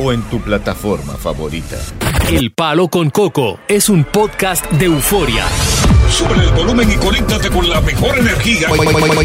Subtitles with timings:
[0.00, 1.76] o en tu plataforma favorita.
[2.28, 5.44] El Palo con Coco es un podcast de euforia.
[6.10, 8.68] Sube el volumen y conéctate con la mejor energía.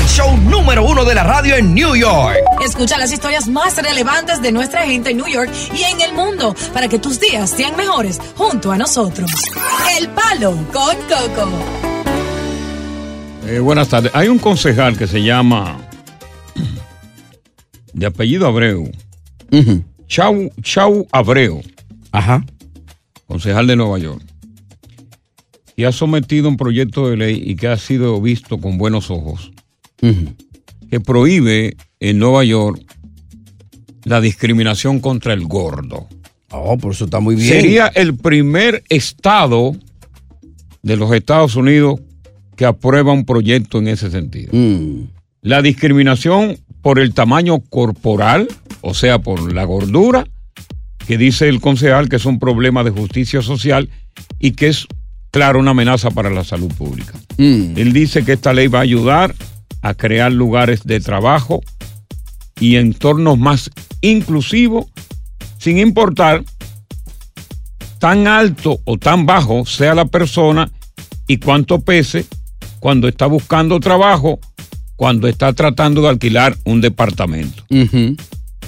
[0.08, 2.38] Show número uno de la radio en New York.
[2.64, 6.56] Escucha las historias más relevantes de nuestra gente en New York y en el mundo
[6.74, 9.32] para que tus días sean mejores junto a nosotros.
[9.98, 11.50] El Palo con Coco.
[13.48, 14.12] Eh, buenas tardes.
[14.14, 15.78] Hay un concejal que se llama
[17.94, 18.92] de apellido Abreu.
[20.08, 21.62] Chau, Chau Abreu.
[22.12, 22.46] Ajá.
[23.28, 24.24] Concejal de Nueva York.
[25.76, 29.52] Y ha sometido un proyecto de ley y que ha sido visto con buenos ojos.
[30.90, 32.82] Que prohíbe en Nueva York
[34.04, 36.08] la discriminación contra el gordo.
[36.52, 37.50] Oh, por eso está muy bien.
[37.50, 39.76] Sería el primer estado
[40.84, 42.00] de los Estados Unidos
[42.56, 44.52] que aprueba un proyecto en ese sentido.
[44.54, 45.08] Mm.
[45.42, 48.48] La discriminación por el tamaño corporal,
[48.82, 50.28] o sea, por la gordura,
[51.08, 53.90] que dice el concejal que es un problema de justicia social
[54.38, 54.86] y que es,
[55.32, 57.14] claro, una amenaza para la salud pública.
[57.40, 57.76] Mm.
[57.76, 59.34] Él dice que esta ley va a ayudar
[59.82, 61.64] a crear lugares de trabajo
[62.60, 64.86] y entornos más inclusivos,
[65.58, 66.44] sin importar
[67.98, 70.70] tan alto o tan bajo sea la persona
[71.28, 72.28] y cuánto pese
[72.80, 74.40] cuando está buscando trabajo,
[74.96, 77.64] cuando está tratando de alquilar un departamento.
[77.70, 78.16] Ujú.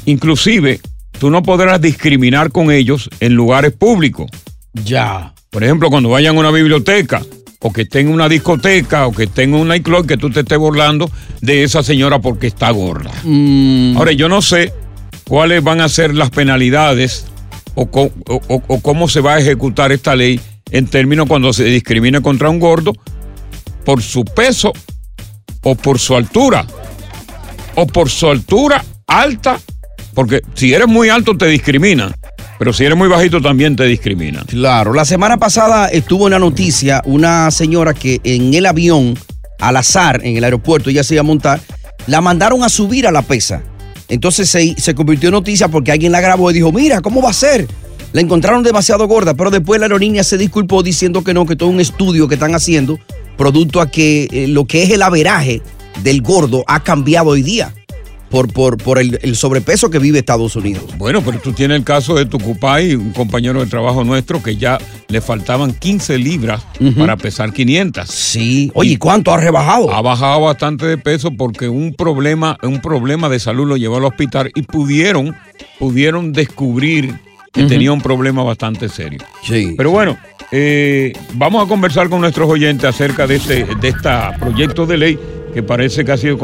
[0.05, 0.79] Inclusive,
[1.19, 4.29] tú no podrás discriminar con ellos en lugares públicos.
[4.73, 5.33] Ya.
[5.49, 7.21] Por ejemplo, cuando vayan a una biblioteca,
[7.59, 10.41] o que estén en una discoteca, o que estén en un nightclub, que tú te
[10.41, 11.09] estés burlando
[11.41, 13.11] de esa señora porque está gorda.
[13.23, 13.97] Mm.
[13.97, 14.71] Ahora, yo no sé
[15.27, 17.25] cuáles van a ser las penalidades
[17.75, 20.39] o, o- o- o cómo se va a ejecutar esta ley
[20.71, 22.93] en términos cuando se discrimine contra un gordo
[23.85, 24.73] por su peso
[25.63, 26.65] o por su altura
[27.75, 29.59] o por su altura alta,
[30.13, 32.13] porque si eres muy alto te discriminan,
[32.57, 34.45] pero si eres muy bajito también te discriminan.
[34.45, 39.17] Claro, la semana pasada estuvo una noticia, una señora que en el avión,
[39.59, 41.61] al azar, en el aeropuerto, ella se iba a montar,
[42.07, 43.61] la mandaron a subir a la pesa.
[44.09, 47.29] Entonces se, se convirtió en noticia porque alguien la grabó y dijo, mira, ¿cómo va
[47.29, 47.67] a ser?
[48.13, 51.69] La encontraron demasiado gorda, pero después la aerolínea se disculpó diciendo que no, que todo
[51.69, 52.97] un estudio que están haciendo,
[53.37, 55.61] producto a que eh, lo que es el averaje
[56.03, 57.73] del gordo ha cambiado hoy día
[58.29, 60.83] por, por, por el, el sobrepeso que vive Estados Unidos.
[60.97, 64.77] Bueno, pero tú tienes el caso de Tucupay, un compañero de trabajo nuestro que ya
[65.07, 66.63] le faltaban 15 libras
[66.97, 68.07] para pesar 500.
[68.07, 68.71] Sí.
[68.73, 69.93] Oye, ¿y cuánto ha rebajado?
[69.93, 74.05] Ha bajado bastante de peso porque un problema, un problema de salud lo llevó al
[74.05, 75.35] hospital y pudieron,
[75.79, 77.15] pudieron descubrir
[77.53, 79.19] que tenía un problema bastante serio.
[79.41, 79.73] Sí.
[79.75, 80.17] Pero bueno,
[80.51, 85.19] eh, vamos a conversar con nuestros oyentes acerca de este de esta proyecto de ley
[85.53, 86.37] que parece que ha sido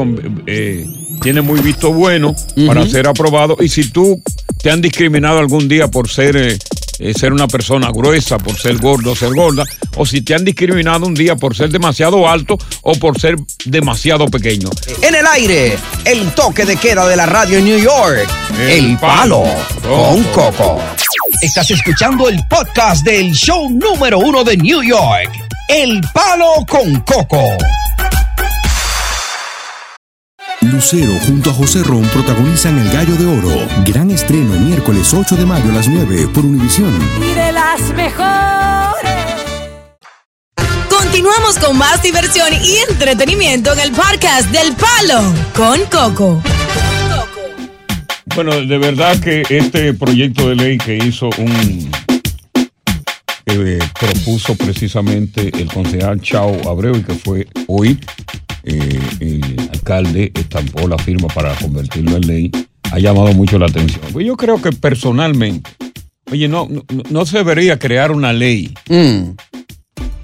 [0.46, 0.86] eh,
[1.22, 2.34] tiene muy visto bueno
[2.66, 4.22] para ser aprobado y si tú
[4.62, 6.58] te han discriminado algún día por ser
[6.98, 9.64] eh, ser una persona gruesa, por ser gordo o ser gorda,
[9.96, 14.26] o si te han discriminado un día por ser demasiado alto o por ser demasiado
[14.26, 14.70] pequeño.
[15.02, 18.28] En el aire, el toque de queda de la radio en New York.
[18.60, 19.42] El, palo
[19.82, 20.80] con coco.
[21.40, 25.30] Estás escuchando el podcast del show número uno de New York.
[25.68, 27.56] El palo con coco.
[30.60, 33.68] Lucero junto a José Ron protagonizan El Gallo de Oro.
[33.84, 36.92] Gran estreno miércoles 8 de mayo a las 9 por Univisión.
[37.20, 39.12] Y de las mejores.
[40.88, 45.22] Continuamos con más diversión y entretenimiento en el podcast del Palo
[45.54, 46.42] con Coco.
[48.34, 51.90] Bueno, de verdad que este proyecto de ley que hizo un
[53.44, 57.98] que propuso precisamente el concejal Chao Abreu y que fue hoy
[58.64, 62.50] eh, el alcalde estampó la firma para convertirlo en ley,
[62.90, 64.02] ha llamado mucho la atención.
[64.12, 65.70] Pues yo creo que personalmente,
[66.32, 68.74] oye, no, no, no se debería crear una ley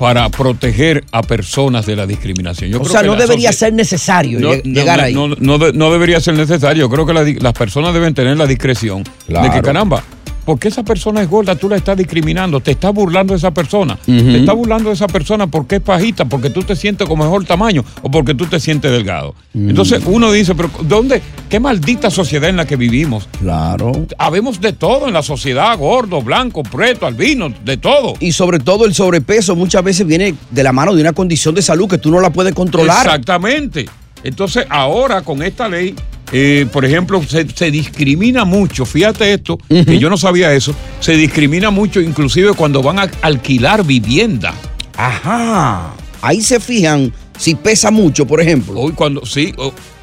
[0.00, 2.70] para proteger a personas de la discriminación.
[2.70, 5.12] Yo o creo sea, que no debería ser necesario no, llegar no, ahí.
[5.12, 6.84] No, no de- no debería ser necesario.
[6.84, 9.60] Yo creo que la las personas deben tener la discreción de que, Claro.
[9.62, 10.02] caramba,
[10.44, 13.98] porque esa persona es gorda, tú la estás discriminando, te estás burlando de esa persona.
[14.04, 17.44] Te estás burlando de esa persona porque es pajita, porque tú te sientes con mejor
[17.44, 19.34] tamaño o porque tú te sientes delgado.
[19.52, 19.70] Mm.
[19.70, 21.22] Entonces uno dice, pero ¿dónde?
[21.48, 23.28] ¿Qué maldita sociedad en la que vivimos?
[23.40, 23.92] Claro.
[24.18, 28.14] Habemos de todo en la sociedad, gordo, blanco, preto, albino, de todo.
[28.20, 31.62] Y sobre todo el sobrepeso muchas veces viene de la mano de una condición de
[31.62, 33.06] salud que tú no la puedes controlar.
[33.06, 33.88] Exactamente.
[34.22, 35.94] Entonces, ahora con esta ley,
[36.32, 38.84] eh, por ejemplo, se, se discrimina mucho.
[38.86, 40.74] Fíjate esto, que yo no sabía eso.
[41.00, 44.54] Se discrimina mucho, inclusive cuando van a alquilar vivienda.
[44.96, 45.92] Ajá.
[46.22, 48.78] Ahí se fijan si pesa mucho, por ejemplo.
[48.78, 49.54] Hoy cuando sí,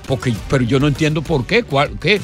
[0.07, 2.19] porque, pero yo no entiendo por qué, cuál, qué.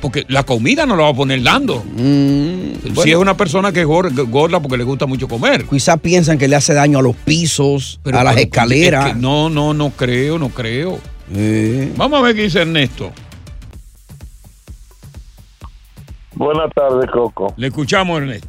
[0.00, 1.82] Porque la comida no la va a poner dando.
[1.96, 3.10] si Mm, bueno.
[3.12, 5.64] es una persona que es gor- gorda porque le gusta mucho comer.
[5.64, 9.06] Quizás piensan que le hace daño a los pisos, Pero- a las pero escaleras.
[9.08, 11.00] es que no, no, no creo, no creo.
[11.34, 11.92] Eh.
[11.96, 13.10] Vamos a ver qué dice Ernesto.
[16.38, 17.52] Buenas tardes, Coco.
[17.56, 18.48] Le escuchamos, Ernesto.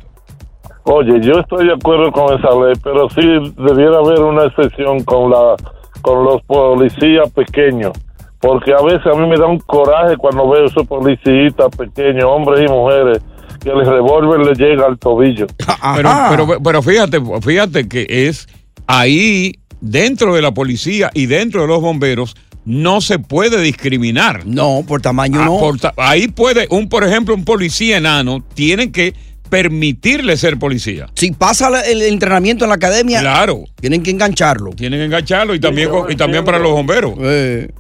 [0.84, 3.22] Oye, yo estoy de acuerdo con esa ley, pero sí
[3.58, 5.56] debiera haber una excepción con la
[6.02, 7.92] con los policías pequeños,
[8.40, 12.62] porque a veces a mí me da un coraje cuando veo esos policías pequeños, hombres
[12.68, 13.20] y mujeres,
[13.60, 15.48] que el revólver le llega al tobillo.
[15.96, 18.48] Pero, pero, pero fíjate, fíjate que es
[18.88, 22.36] ahí, dentro de la policía y dentro de los bomberos,
[22.70, 24.46] no se puede discriminar.
[24.46, 25.58] No, por tamaño Ah, no.
[25.58, 29.16] por ta- ahí puede, un, por ejemplo, un policía enano tiene que
[29.50, 31.08] permitirle ser policía.
[31.16, 33.64] Si pasa el entrenamiento en la academia, Claro.
[33.82, 34.70] tienen que engancharlo.
[34.74, 37.14] Tienen que engancharlo y también, y también para los bomberos.
[37.20, 37.72] Eh,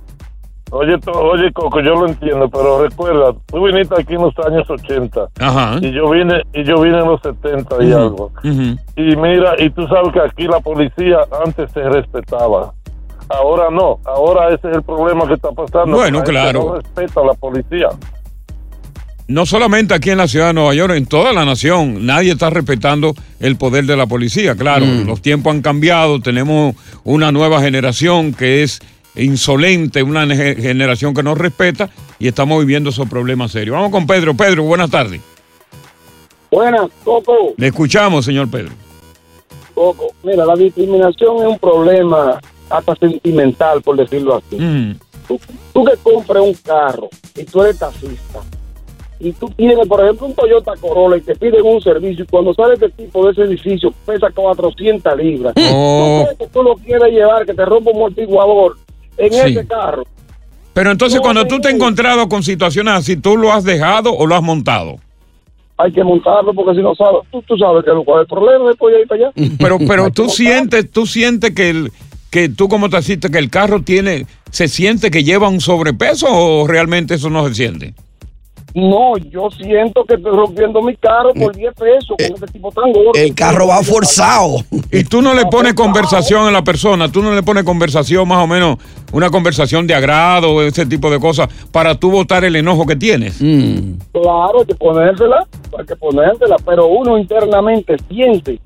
[0.71, 5.27] Oye, oye, Coco, yo lo entiendo, pero recuerda, tú viniste aquí en los años 80
[5.39, 5.79] Ajá.
[5.81, 8.31] y yo vine y yo vine en los 70 y algo.
[8.43, 12.71] Y mira, y tú sabes que aquí la policía antes se respetaba.
[13.29, 15.95] Ahora no, ahora ese es el problema que está pasando.
[15.97, 16.63] Bueno, claro.
[16.65, 17.87] No respeta a la policía.
[19.27, 22.49] No solamente aquí en la ciudad de Nueva York, en toda la nación, nadie está
[22.49, 24.55] respetando el poder de la policía.
[24.55, 25.05] Claro, Mm.
[25.05, 28.79] los tiempos han cambiado, tenemos una nueva generación que es
[29.15, 33.75] insolente, una ge- generación que no respeta y estamos viviendo esos problemas serios.
[33.75, 34.33] Vamos con Pedro.
[34.33, 35.21] Pedro, buenas tardes.
[36.49, 37.53] Buenas, Coco.
[37.57, 38.71] Le escuchamos, señor Pedro.
[39.75, 40.07] Coco.
[40.23, 42.39] Mira, la discriminación es un problema
[42.69, 44.57] hasta sentimental, por decirlo así.
[44.57, 44.95] Mm.
[45.27, 45.39] Tú,
[45.73, 48.39] tú que compras un carro y tú eres taxista
[49.19, 52.53] y tú tienes, por ejemplo, un Toyota Corolla y te piden un servicio y cuando
[52.53, 55.53] sale este tipo de ese edificio pesa 400 libras.
[55.71, 56.21] Oh.
[56.21, 58.77] ¿Tú crees que tú lo quieres llevar, que te rompa un amortiguador
[59.17, 59.39] en Sí.
[59.39, 60.03] ese carro?
[60.73, 64.25] Pero entonces, cuando tú te has encontrado con situaciones así, ¿tú lo has dejado o
[64.25, 64.95] lo has montado?
[65.75, 68.67] Hay que montarlo porque si no sabes, tú, tú sabes que cuál es el problema
[68.69, 69.33] después de ir para allá.
[69.59, 71.91] Pero, pero tú sientes, tú sientes que el,
[72.29, 76.67] que tú como taxista, que el carro tiene, se siente que lleva un sobrepeso o
[76.67, 77.93] realmente eso no se siente?
[78.73, 82.91] No, yo siento que estoy rompiendo mi carro por 10 pesos con este tipo tan
[82.91, 83.11] gordo.
[83.15, 84.57] el carro va forzado.
[84.91, 88.43] Y tú no le pones conversación a la persona, tú no le pones conversación más
[88.43, 88.77] o menos,
[89.11, 93.41] una conversación de agrado, ese tipo de cosas, para tú votar el enojo que tienes.
[93.41, 93.93] Mm.
[94.11, 98.59] Claro, hay que ponérsela, hay que ponérsela, pero uno internamente siente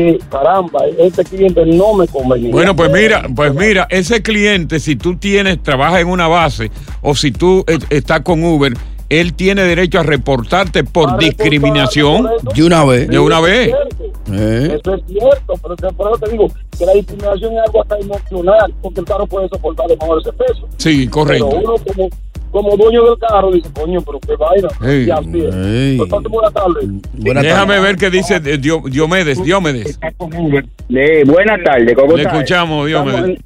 [0.00, 2.50] que, caramba, este cliente no me convenía.
[2.50, 6.70] Bueno, pues mira, pues mira, ese cliente, si tú tienes, trabajas en una base
[7.02, 8.72] o si tú eh, estás con Uber,
[9.08, 13.08] él tiene derecho a reportarte por discriminación De una vez.
[13.08, 13.74] de una vez.
[14.32, 14.78] Eh.
[14.80, 16.46] Eso es cierto, pero te, por eso te digo
[16.78, 20.32] que la discriminación es algo hasta emocional, porque el carro puede soportar de mejor ese
[20.32, 20.68] peso.
[20.76, 21.48] Sí, correcto.
[21.50, 22.08] Pero uno como,
[22.50, 24.68] como dueño del carro dice, coño, pero qué vaina.
[24.84, 25.54] Ey, y así es.
[25.54, 25.96] ey.
[25.96, 26.80] Pues, pase buena tarde.
[27.14, 29.42] Déjame ver qué dice eh, Dio- Diomedes.
[29.42, 29.98] Diomedes.
[30.88, 32.34] Eh, buenas tardes, ¿cómo Le estás?
[32.34, 33.14] escuchamos, Diomedes.
[33.14, 33.44] Estamos en,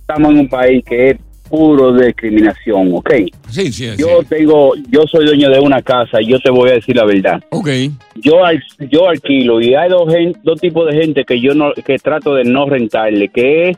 [0.00, 1.16] estamos en un país que es
[1.48, 3.10] puro de discriminación, ¿ok?
[3.50, 6.74] Sí, sí, Yo tengo, yo soy dueño de una casa y yo te voy a
[6.74, 7.42] decir la verdad.
[7.50, 7.68] Ok.
[8.16, 11.72] Yo al- yo alquilo y hay dos gen- dos tipos de gente que yo no
[11.74, 13.76] que trato de no rentarle, que es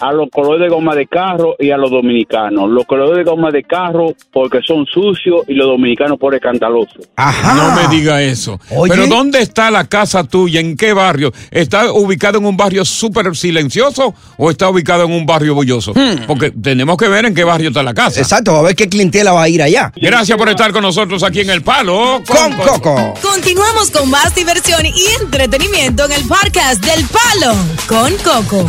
[0.00, 2.70] a los colores de goma de carro y a los dominicanos.
[2.70, 7.08] Los colores de goma de carro porque son sucios y los dominicanos por escandalosos.
[7.16, 8.60] No me diga eso.
[8.88, 10.60] Pero ¿dónde está la casa tuya?
[10.60, 11.32] ¿En qué barrio?
[11.50, 15.92] ¿Está ubicado en un barrio súper silencioso o está ubicado en un barrio bulloso?
[16.26, 18.20] Porque tenemos que ver en qué barrio está la casa.
[18.20, 19.92] Exacto, a ver qué clientela va a ir allá.
[19.96, 23.14] Gracias por estar con nosotros aquí en El Palo Con Coco.
[23.20, 27.54] Continuamos con más diversión y entretenimiento en el podcast del Palo
[27.86, 28.68] con Coco.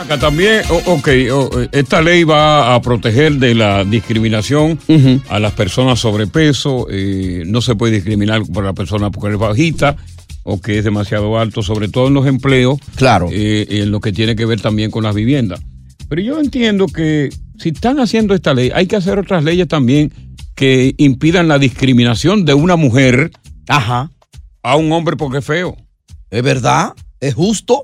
[0.00, 1.08] Acá también, ok,
[1.72, 4.78] esta ley va a proteger de la discriminación
[5.28, 6.86] a las personas sobrepeso.
[6.90, 9.94] eh, no se puede discriminar por la persona porque es bajita
[10.42, 12.78] o que es demasiado alto, sobre todo en los empleos.
[12.96, 13.28] Claro.
[13.30, 15.60] eh, en lo que tiene que ver también con las viviendas.
[16.08, 20.14] Pero yo entiendo que si están haciendo esta ley, hay que hacer otras leyes también
[20.54, 23.32] que impidan la discriminación de una mujer
[23.68, 25.76] a un hombre porque es feo.
[26.30, 26.94] ¿Es verdad?
[27.20, 27.82] ¿Es justo?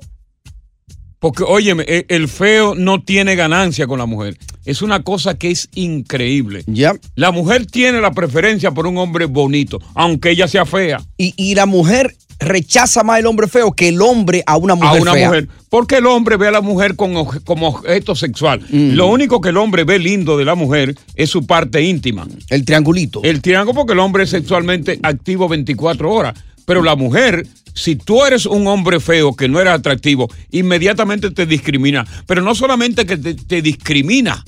[1.19, 4.37] Porque, óyeme, e- el feo no tiene ganancia con la mujer.
[4.65, 6.63] Es una cosa que es increíble.
[6.67, 6.93] Ya.
[7.15, 11.01] La mujer tiene la preferencia por un hombre bonito, aunque ella sea fea.
[11.17, 14.75] Y, y la mujer rechaza más el hombre feo que el hombre a una a
[14.77, 15.27] mujer una fea.
[15.27, 15.47] mujer.
[15.69, 18.61] Porque el hombre ve a la mujer con obje- como objeto sexual.
[18.69, 18.91] Mm.
[18.93, 22.25] Lo único que el hombre ve lindo de la mujer es su parte íntima.
[22.49, 23.21] El triangulito.
[23.23, 26.33] El triángulo porque el hombre es sexualmente activo 24 horas.
[26.69, 31.47] Pero la mujer, si tú eres un hombre feo que no eres atractivo, inmediatamente te
[31.47, 32.05] discrimina.
[32.27, 34.45] Pero no solamente que te, te discrimina,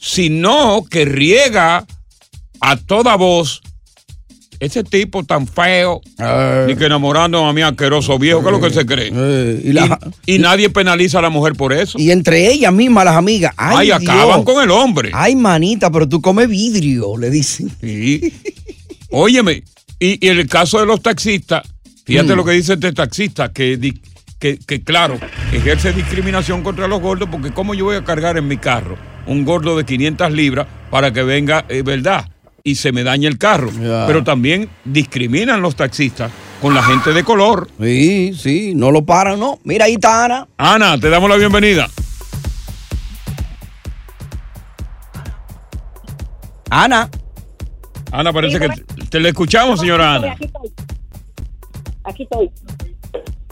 [0.00, 1.84] sino que riega
[2.60, 3.60] a toda voz
[4.60, 6.00] ese tipo tan feo
[6.70, 9.08] y que enamorando a mi asqueroso viejo, ¿qué es lo que se cree?
[9.64, 11.98] y, la- y nadie penaliza a la mujer por eso.
[11.98, 13.52] y entre ellas mismas, las amigas.
[13.56, 15.10] Ay, Ay, acaban con el hombre.
[15.12, 17.68] Ay, manita, pero tú comes vidrio, le dicen.
[17.80, 18.32] Sí.
[19.10, 19.62] Óyeme,
[19.98, 21.62] y, y en el caso de los taxistas,
[22.04, 22.36] fíjate Mm.
[22.36, 24.00] lo que dice este taxista, que, di-
[24.38, 25.18] que, que, claro,
[25.52, 29.44] ejerce discriminación contra los gordos, porque ¿cómo yo voy a cargar en mi carro un
[29.44, 32.28] gordo de 500 libras para que venga, eh, verdad,
[32.62, 33.70] y se me dañe el carro?
[34.06, 37.68] Pero también discriminan los taxistas con la gente de color.
[37.80, 39.58] Sí, sí, no lo paran, ¿no?
[39.64, 40.46] Mira, ahí está Ana.
[40.58, 41.88] Ana, te damos la bienvenida.
[46.70, 47.08] Ana.
[48.18, 48.68] Ana, parece que
[49.10, 50.32] te, le escuchamos, señora Ana.
[50.32, 50.72] Aquí estoy.
[52.04, 52.50] Aquí estoy.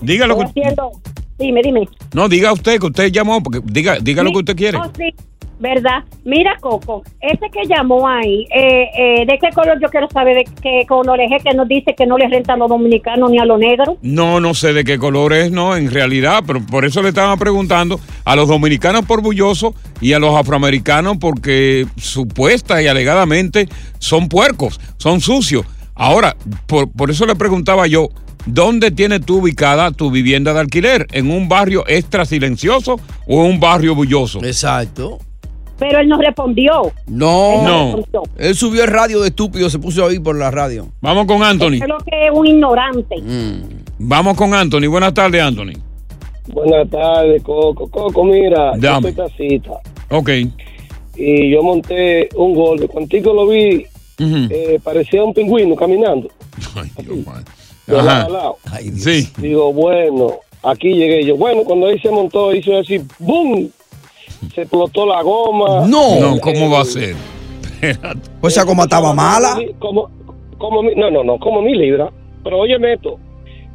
[0.01, 0.91] Diga lo que, Estoy haciendo-
[1.39, 1.89] Dime, dime.
[2.15, 4.79] no, diga usted que usted llamó, porque diga, diga lo que usted quiere.
[4.79, 5.15] Oh, sí,
[5.59, 6.05] ¿verdad?
[6.25, 10.45] Mira, Coco, ese que llamó ahí, eh, eh, ¿de qué color yo quiero saber de
[10.63, 13.45] qué color es que nos dice que no le renta a los dominicanos ni a
[13.45, 13.97] los negros?
[14.03, 17.37] No, no sé de qué color es, no, en realidad, pero por eso le estaba
[17.37, 23.69] preguntando a los dominicanos por bulloso y a los afroamericanos porque supuesta y alegadamente
[23.99, 25.67] son puercos, son sucios.
[25.95, 28.09] Ahora, por, por eso le preguntaba yo,
[28.47, 31.07] ¿dónde tienes tú ubicada tu vivienda de alquiler?
[31.13, 34.45] ¿En un barrio extra silencioso o en un barrio bulloso?
[34.45, 35.19] Exacto.
[35.79, 36.93] Pero él nos respondió.
[37.07, 37.63] No.
[37.63, 38.03] No.
[38.39, 40.89] Él subió el radio de estúpido, se puso a oír por la radio.
[41.01, 41.75] Vamos con Anthony.
[41.83, 43.17] Es lo que es un ignorante.
[43.99, 44.87] Vamos con Anthony.
[44.89, 45.73] Buenas tardes, Anthony.
[46.49, 47.89] Buenas tardes, Coco.
[47.89, 49.13] Coco, mira, Dame.
[49.15, 49.63] yo soy
[50.11, 50.31] Ok.
[51.17, 52.87] y yo monté un gordo.
[52.89, 53.85] Contigo lo vi,
[54.19, 56.29] eh, parecía un pingüino caminando.
[57.87, 58.03] De Ajá.
[58.05, 58.57] lado a lado.
[58.97, 59.29] Sí.
[59.39, 61.37] Digo, bueno, aquí llegué yo.
[61.37, 63.71] Bueno, cuando ahí se montó, hizo así, ¡boom!
[64.55, 65.87] Se explotó la goma.
[65.87, 67.15] No, ¿cómo va a ser?
[68.41, 69.59] Pues esa goma estaba mala.
[69.79, 70.11] Como,
[70.59, 72.11] como mi- no, no, no, como mi libra.
[72.43, 73.19] Pero óyeme esto.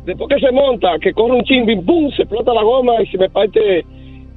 [0.05, 2.11] Después que se monta, que corre un chimbing, ¡boom!
[2.15, 3.85] Se explota la goma y se me parte eh,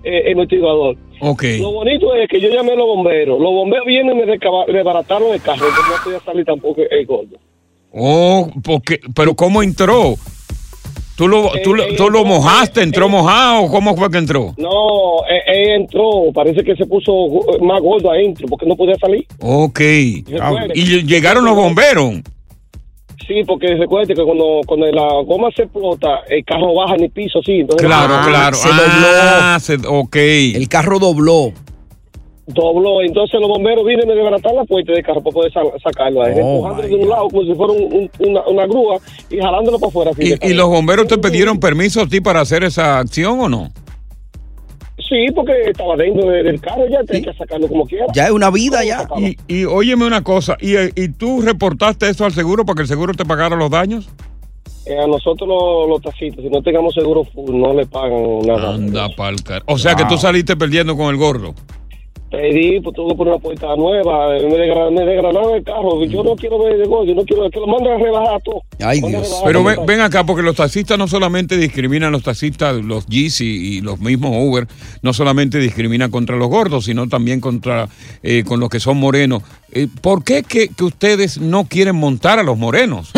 [0.05, 0.97] el amortiguador.
[1.21, 1.45] Ok.
[1.61, 3.41] Lo bonito es que yo llamé a los bomberos.
[3.41, 4.27] Los bomberos vienen y me
[4.73, 5.67] desbarataron el carro.
[5.67, 7.37] Entonces no podía salir tampoco el gordo.
[7.93, 10.15] Oh, porque, pero ¿cómo entró?
[11.17, 12.83] ¿Tú lo, tú, lo- tú lo mojaste?
[12.83, 13.69] ¿Entró mojado?
[13.69, 14.55] ¿Cómo fue que entró?
[14.57, 17.13] No, él, él entró, parece que se puso
[17.61, 19.27] más gordo adentro porque no podía salir.
[19.41, 19.79] Ok.
[20.27, 20.73] Recuerde.
[20.75, 22.15] Y llegaron los bomberos.
[23.29, 27.11] Sí, porque recuerde que cuando, cuando la goma se explota, el carro baja en el
[27.11, 27.61] piso, sí.
[27.61, 28.57] Entonces, Claro, Ah, claro.
[28.57, 30.17] Se Ah, se- ok.
[30.17, 31.53] El carro dobló.
[32.47, 33.03] Dobló.
[33.03, 36.23] Entonces los bomberos vienen a desbaratar la puerta del carro para poder sa- sacarlo.
[36.23, 38.97] a él, Oh, empujándolo de un lado como si fuera un- un- una, una grúa
[39.31, 40.11] y jalándolo para afuera.
[40.13, 43.71] así ¿Y, los bomberos te pidieron permiso a ti para hacer esa acción o no?
[45.09, 48.07] Sí, porque estaba dentro de- del carro ya, tenía que sacarlo como quiera.
[48.15, 49.07] Ya es una vida ya.
[49.19, 52.89] Y, y óyeme una cosa, ¿y, ¿y tú reportaste eso al seguro para que el
[52.89, 54.09] seguro te pagara los daños?
[54.87, 58.75] Eh, a nosotros los, los taxistas, si no tengamos seguro full, no le pagan nada.
[58.75, 61.55] Anda pa'l car- O sea que tú saliste perdiendo con el gordo.
[62.33, 66.03] Pedí, pues que poner una puerta nueva, me desgranaron el carro.
[66.07, 68.63] Yo no quiero ver de gol, yo no quiero que lo manden a rebajar todo.
[68.81, 69.23] Ay, a Dios.
[69.23, 69.69] rebajar Pero todo.
[69.69, 74.01] ven, ven acá, porque los taxistas no solamente discriminan los taxistas, los Yeezy y los
[74.01, 74.67] mismos Uber,
[75.03, 77.89] no solamente discriminan contra los gordos, sino también contra
[78.23, 79.43] eh, con los que son morenos.
[79.71, 83.11] Eh, ¿Por qué que, que ustedes no quieren montar a los morenos?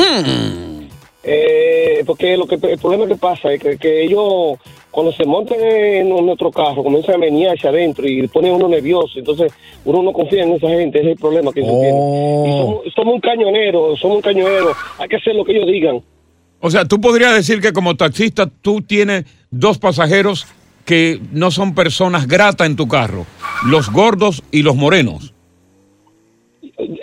[1.22, 4.58] Eh, porque lo que el problema que pasa es que, que ellos
[4.94, 9.18] cuando se montan en nuestro carro comienzan a venir hacia adentro y ponen uno nervioso
[9.18, 9.52] entonces
[9.84, 11.96] uno no confía en esa gente ese es el problema que ellos tienen.
[11.96, 16.00] Y somos, somos un cañonero somos un cañonero hay que hacer lo que ellos digan.
[16.60, 20.46] O sea, tú podrías decir que como taxista tú tienes dos pasajeros
[20.84, 23.26] que no son personas gratas en tu carro,
[23.66, 25.33] los gordos y los morenos.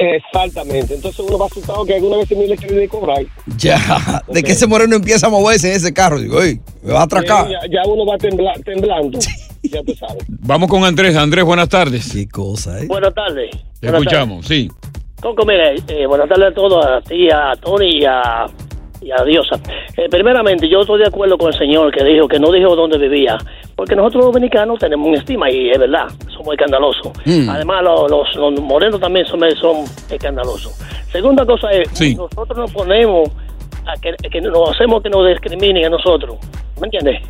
[0.01, 3.23] Exactamente entonces uno va asustado que alguna vez se me le quiere cobrar
[3.57, 6.19] Ya, de que ese moreno empieza a moverse en ese carro.
[6.19, 7.47] Digo, oye, me va a atracar.
[7.49, 9.19] ya, ya uno va tembla- temblando
[9.63, 11.15] ya tú sabes Vamos con Andrés.
[11.15, 12.11] Andrés, buenas tardes.
[12.11, 12.87] Qué cosa, ¿eh?
[12.87, 13.51] Buenas tardes.
[13.79, 14.67] Te Buenas escuchamos, sí.
[14.67, 14.91] tardes.
[15.21, 18.45] Coco, mire, eh, buenas tardes a todos, a ti, a Tony y a,
[19.01, 19.57] y a Diosa.
[19.97, 22.97] Eh, primeramente, yo estoy de acuerdo con el señor que dijo que no dijo dónde
[22.97, 23.37] vivía,
[23.81, 27.11] porque nosotros los dominicanos tenemos un estima y es verdad, somos escandalosos.
[27.25, 27.49] Mm.
[27.49, 30.79] Además, los, los, los morenos también son, son escandalosos.
[31.11, 32.13] Segunda cosa es, Sí.
[32.13, 33.27] nosotros nos ponemos
[33.87, 36.35] a que, que nos hacemos que nos discriminen a nosotros,
[36.79, 37.23] ¿me entiendes?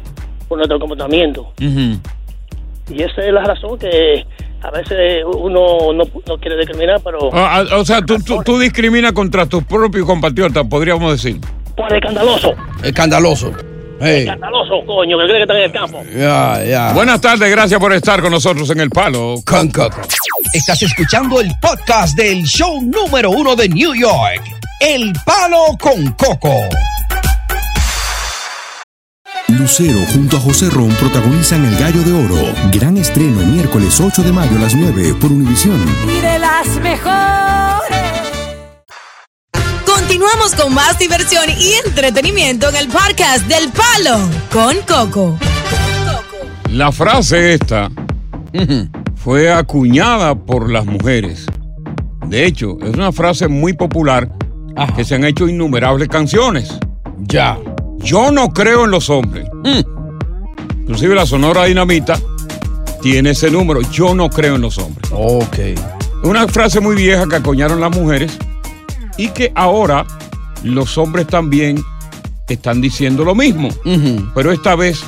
[0.49, 1.53] Por nuestro comportamiento.
[1.57, 4.25] Y esa es la razón que
[4.61, 8.59] a veces uno no, no quiere discriminar, pero Ah, ah, o sea, tú, tú, tú
[8.59, 11.39] discriminas contra tus propios compatriotas, podríamos decir.
[11.77, 12.51] por escandaloso.
[12.83, 13.53] Escandaloso.
[14.01, 14.21] Hey.
[14.21, 16.03] Escandaloso, coño, que cree que está en el campo.
[16.15, 16.93] Ya, ya.
[16.93, 19.35] Buenas tardes, gracias por estar con nosotros en El Palo.
[19.45, 20.01] Con Coco.
[20.53, 24.41] Estás escuchando el podcast del show número uno de New York.
[24.79, 26.67] El Palo con Coco.
[29.49, 32.53] Lucero junto a José Ron protagonizan El Gallo de Oro.
[32.71, 35.79] Gran estreno miércoles 8 de mayo a las 9 por Univisión.
[36.09, 38.10] Y de las mejores.
[40.11, 44.19] Continuamos con más diversión y entretenimiento en el podcast del Palo
[44.51, 45.37] con Coco.
[46.69, 47.89] La frase esta
[49.15, 51.45] fue acuñada por las mujeres.
[52.27, 54.29] De hecho, es una frase muy popular
[54.97, 56.77] que se han hecho innumerables canciones.
[57.19, 57.57] Ya.
[57.99, 59.47] Yo no creo en los hombres.
[60.81, 62.19] Inclusive la Sonora Dinamita
[63.01, 63.79] tiene ese número.
[63.93, 65.09] Yo no creo en los hombres.
[65.13, 65.57] Ok.
[66.25, 68.37] Una frase muy vieja que acuñaron las mujeres
[69.21, 70.03] y que ahora
[70.63, 71.83] los hombres también
[72.47, 73.69] están diciendo lo mismo.
[74.33, 75.03] Pero esta vez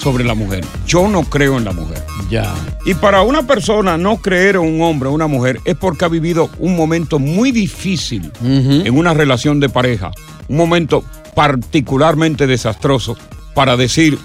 [0.00, 0.64] sobre la mujer.
[0.86, 2.02] Yo no creo en la mujer.
[2.30, 2.54] Ya.
[2.86, 6.08] Y para una persona no creer en un hombre o una mujer es porque ha
[6.08, 10.10] vivido un momento muy difícil en una relación de pareja.
[10.48, 13.18] Un momento particularmente desastroso
[13.52, 14.18] para decir,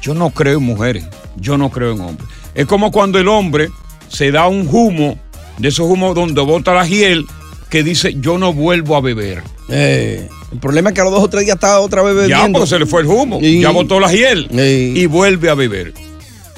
[0.00, 1.04] yo no creo en mujeres,
[1.36, 2.28] yo no creo en hombres.
[2.54, 3.68] Es como cuando el hombre
[4.08, 5.18] se da un humo,
[5.58, 7.26] de esos humos donde bota la hiel,
[7.72, 9.42] que dice, yo no vuelvo a beber.
[9.70, 12.46] Eh, el problema es que a los dos o tres días está otra vez bebiendo.
[12.46, 13.40] Ya, porque se le fue el humo.
[13.40, 14.46] Ya botó la hiel.
[14.52, 15.94] Y vuelve a beber.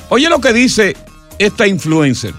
[0.09, 0.97] Oye lo que dice
[1.39, 2.35] esta influencer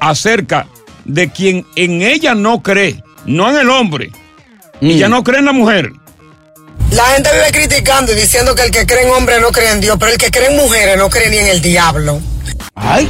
[0.00, 0.66] acerca
[1.04, 4.10] de quien en ella no cree, no en el hombre.
[4.80, 5.92] Y ya no cree en la mujer.
[6.90, 9.80] La gente vive criticando y diciendo que el que cree en hombre no cree en
[9.80, 12.20] Dios, pero el que cree en mujeres no cree ni en el diablo.
[12.74, 13.06] Ay.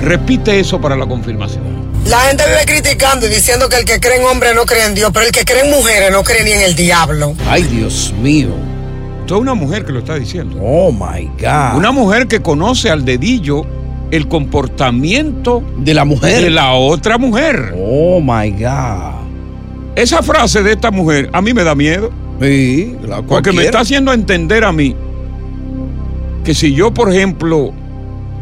[0.00, 1.81] Repite eso para la confirmación.
[2.06, 4.94] La gente vive criticando y diciendo que el que cree en hombre no cree en
[4.94, 7.34] Dios, pero el que cree en mujeres no cree ni en el diablo.
[7.46, 8.48] Ay, Dios mío.
[9.20, 10.58] Esto es una mujer que lo está diciendo.
[10.60, 11.76] Oh my God.
[11.76, 13.64] Una mujer que conoce al dedillo
[14.10, 16.42] el comportamiento de la mujer.
[16.42, 17.72] De la otra mujer.
[17.78, 19.22] Oh my God.
[19.94, 22.10] Esa frase de esta mujer a mí me da miedo.
[22.40, 22.96] Sí,
[23.28, 24.96] Porque me está haciendo entender a mí
[26.44, 27.72] que si yo, por ejemplo,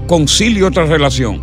[0.07, 1.43] concilio otra relación,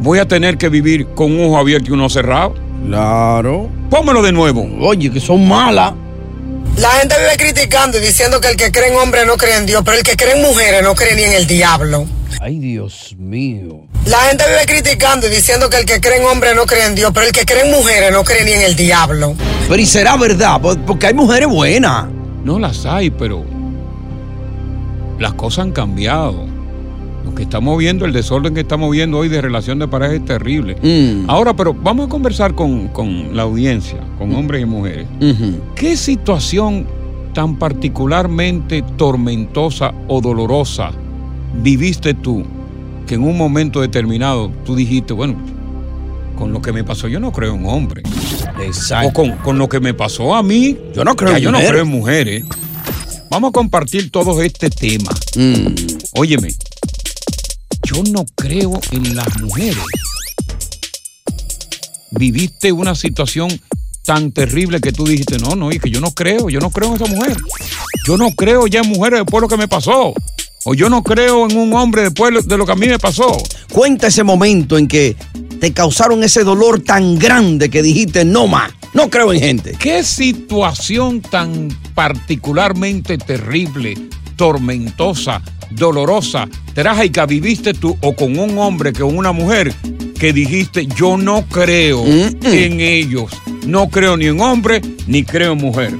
[0.00, 2.54] voy a tener que vivir con un ojo abierto y uno cerrado.
[2.86, 3.68] Claro.
[3.90, 4.66] Pónmelo de nuevo.
[4.80, 5.92] Oye, que son malas.
[6.76, 9.66] La gente vive criticando y diciendo que el que cree en hombre no cree en
[9.66, 12.06] Dios, pero el que cree en mujeres no cree ni en el diablo.
[12.40, 13.80] Ay, Dios mío.
[14.06, 16.94] La gente vive criticando y diciendo que el que cree en hombre no cree en
[16.94, 19.34] Dios, pero el que cree en mujeres no cree ni en el diablo.
[19.68, 22.06] Pero y será verdad, Por- porque hay mujeres buenas.
[22.44, 23.44] No las hay, pero
[25.18, 26.46] las cosas han cambiado.
[27.28, 30.24] Lo que estamos viendo, el desorden que estamos viendo hoy de relación de pareja es
[30.24, 30.76] terrible.
[30.82, 31.28] Mm.
[31.28, 35.06] Ahora, pero vamos a conversar con, con la audiencia, con hombres y mujeres.
[35.74, 36.86] ¿Qué situación
[37.34, 40.90] tan particularmente tormentosa o dolorosa
[41.62, 42.44] viviste tú
[43.06, 45.36] que en un momento determinado tú dijiste, bueno,
[46.38, 48.02] con lo que me pasó yo no creo en hombre?
[48.64, 49.08] Exacto.
[49.08, 51.58] O con, con lo que me pasó a mí, Yo no creo en yo no
[51.58, 51.70] mujeres.
[51.72, 52.44] creo en mujeres.
[53.30, 55.10] Vamos a compartir todo este tema.
[55.36, 55.74] Mm.
[56.14, 56.48] Óyeme,
[57.98, 59.76] yo no creo en las mujeres.
[62.12, 63.48] Viviste una situación
[64.04, 66.90] tan terrible que tú dijiste, no, no, y que yo no creo, yo no creo
[66.90, 67.36] en esa mujer.
[68.06, 70.14] Yo no creo ya en mujeres después de lo que me pasó.
[70.64, 73.36] O yo no creo en un hombre después de lo que a mí me pasó.
[73.72, 75.16] Cuenta ese momento en que
[75.58, 79.72] te causaron ese dolor tan grande que dijiste, no más, no creo en gente.
[79.78, 83.96] ¿Qué situación tan particularmente terrible,
[84.38, 89.74] tormentosa, dolorosa, trágica viviste tú o con un hombre que con una mujer
[90.18, 93.30] que dijiste, yo no creo en ellos?
[93.66, 95.92] No creo ni en hombre ni creo en mujer.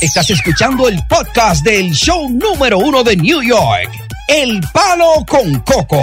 [0.00, 3.90] Estás escuchando el podcast del show número uno de New York,
[4.28, 6.02] El Palo con Coco.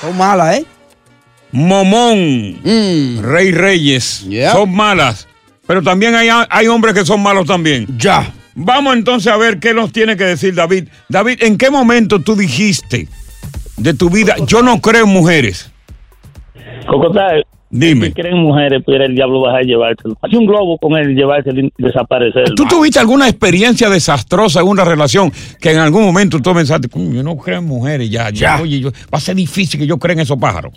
[0.00, 0.66] Son malas, ¿eh?
[1.50, 2.60] Momón,
[3.22, 5.26] Rey Reyes, son malas.
[5.66, 7.86] Pero también hay, hay hombres que son malos también.
[7.98, 8.32] Ya.
[8.54, 10.88] Vamos entonces a ver qué nos tiene que decir David.
[11.08, 13.08] David, ¿en qué momento tú dijiste
[13.76, 15.70] de tu vida, yo no creo en mujeres?
[16.86, 17.28] Cocotá,
[17.74, 18.08] Dime.
[18.08, 20.14] Si creen mujeres, pues el diablo va a llevárselo.
[20.20, 22.54] Hace un globo con él y llevárselo y desaparecer.
[22.54, 27.14] ¿Tú tuviste alguna experiencia desastrosa en una relación que en algún momento tú pensaste, "Coño,
[27.14, 29.96] yo no creo en mujeres ya, ya, oye, yo- va a ser difícil que yo
[29.96, 30.74] crea en esos pájaros?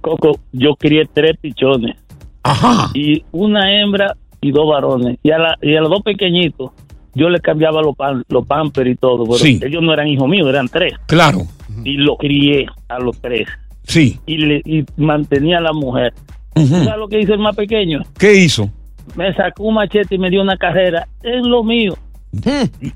[0.00, 1.96] Coco, yo crié tres pichones.
[2.42, 2.90] Ajá.
[2.94, 5.18] Y una hembra y dos varones.
[5.22, 6.70] Y a, la- y a los dos pequeñitos,
[7.14, 9.24] yo les cambiaba los, pan, los pampers y todo.
[9.24, 9.60] Pero Sí.
[9.62, 10.94] ellos no eran hijos míos, eran tres.
[11.06, 11.40] Claro.
[11.84, 13.48] Y lo crié a los tres.
[13.84, 14.18] Sí.
[14.26, 16.12] Y, le, y mantenía a la mujer.
[16.54, 16.66] Ujú.
[16.68, 18.02] ¿Sabes lo que hizo el más pequeño?
[18.18, 18.70] ¿Qué hizo?
[19.16, 21.94] Me sacó un machete y me dio una carrera en lo mío.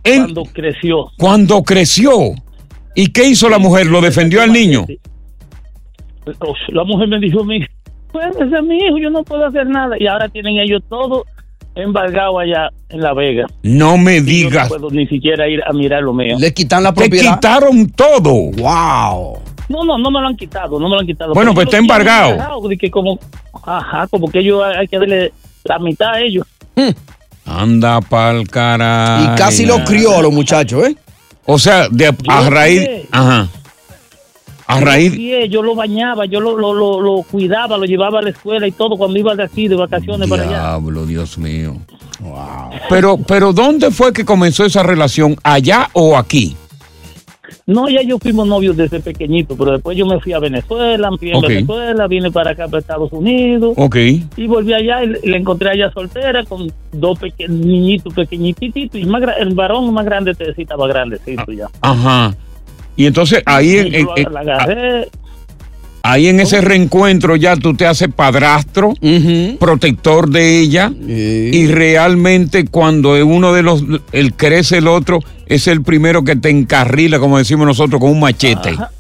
[0.05, 1.11] Cuando creció.
[1.18, 2.11] Cuando creció.
[2.94, 3.87] ¿Y qué hizo la mujer?
[3.87, 4.85] ¿Lo defendió al niño?
[6.26, 7.61] Uf, La mujer me dijo a mí,
[8.12, 9.96] pues ese es mi hijo, yo no puedo hacer nada.
[9.98, 11.24] Y ahora tienen ellos todo
[11.75, 13.47] embargado allá en La Vega.
[13.63, 14.71] No me yo digas.
[14.71, 16.37] no puedo ni siquiera ir a mirar lo mío.
[16.39, 17.35] Le quitan la Te propiedad.
[17.35, 18.33] quitaron todo.
[18.53, 19.39] Wow.
[19.69, 21.33] No, no, no me lo han quitado, no me lo han quitado.
[21.35, 22.33] Bueno, Pero pues está embargado.
[22.33, 23.19] embargado, que como,
[23.65, 25.33] ajá, como que ellos hay que darle
[25.65, 26.47] la mitad a ellos.
[27.47, 29.25] Anda pa'l caray.
[29.25, 30.97] Y casi lo crió a los muchachos, ¿eh?
[31.47, 32.89] O sea, de, a raíz.
[33.11, 33.49] Ajá.
[34.66, 35.11] A Yo raíz.
[35.11, 38.31] lo crié, Yo lo bañaba, yo lo, lo, lo, lo cuidaba, lo llevaba a la
[38.31, 40.51] escuela y todo cuando iba de aquí, de vacaciones para allá.
[40.59, 41.77] Diablo, Dios mío.
[42.88, 45.37] Pero, pero ¿dónde fue que comenzó esa relación?
[45.42, 46.57] ¿Allá o aquí?
[47.66, 51.31] No, ya yo fuimos novios desde pequeñito, pero después yo me fui a Venezuela, fui
[51.31, 51.46] en Ok.
[51.48, 53.75] Venezuela, vine para acá, para Estados Unidos.
[53.77, 53.96] Ok.
[54.37, 59.22] Y volví allá y la encontré allá soltera con dos peque- niñitos pequeñititos y más
[59.38, 61.66] el varón más grande te sí, estaba grandecito ya.
[61.81, 62.35] Ajá.
[62.96, 65.05] Y entonces ahí en, en- la- en-
[66.02, 68.94] ahí en ese reencuentro ya tú te haces padrastro,
[69.59, 75.83] protector de ella, y realmente cuando uno de los, el crece el otro, es el
[75.83, 78.70] primero que te encarrila, como decimos nosotros, con un machete.
[78.70, 78.90] Ajá.